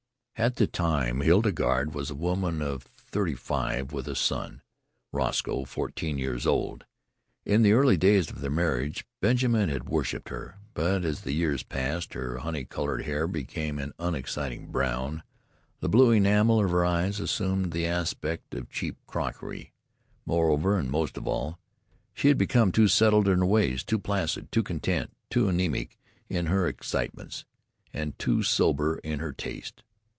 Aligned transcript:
At 0.37 0.55
that 0.55 0.73
time 0.73 1.21
Hildegarde 1.21 1.93
was 1.93 2.09
a 2.09 2.15
woman 2.15 2.63
of 2.63 2.81
thirty 2.97 3.35
five, 3.35 3.91
with 3.93 4.07
a 4.07 4.15
son, 4.15 4.63
Roscoe, 5.11 5.65
fourteen 5.65 6.17
years 6.17 6.47
old. 6.47 6.83
In 7.45 7.61
the 7.61 7.73
early 7.73 7.95
days 7.95 8.31
of 8.31 8.41
their 8.41 8.49
marriage 8.49 9.05
Benjamin 9.21 9.69
had 9.69 9.87
worshipped 9.87 10.29
her. 10.29 10.57
But, 10.73 11.05
as 11.05 11.21
the 11.21 11.31
years 11.33 11.61
passed, 11.61 12.15
her 12.15 12.39
honey 12.39 12.65
coloured 12.65 13.03
hair 13.03 13.27
became 13.27 13.77
an 13.77 13.93
unexciting 13.99 14.71
brown, 14.71 15.21
the 15.79 15.89
blue 15.89 16.09
enamel 16.09 16.59
of 16.65 16.71
her 16.71 16.83
eyes 16.83 17.19
assumed 17.19 17.71
the 17.71 17.85
aspect 17.85 18.55
of 18.55 18.67
cheap 18.71 18.97
crockery 19.05 19.73
moreover, 20.25 20.75
and, 20.79 20.89
most 20.89 21.17
of 21.17 21.27
all, 21.27 21.59
she 22.15 22.29
had 22.29 22.39
become 22.39 22.71
too 22.71 22.87
settled 22.87 23.27
in 23.27 23.37
her 23.41 23.45
ways, 23.45 23.83
too 23.83 23.99
placid, 23.99 24.51
too 24.51 24.63
content, 24.63 25.11
too 25.29 25.47
anaemic 25.49 25.99
in 26.29 26.47
her 26.47 26.67
excitements, 26.67 27.45
and 27.93 28.17
too 28.17 28.41
sober 28.41 28.97
in 29.03 29.19
her 29.19 29.33
taste. 29.33 29.83